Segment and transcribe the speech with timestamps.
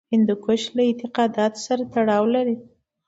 [0.13, 2.55] هندوکش له اعتقاداتو سره تړاو لري.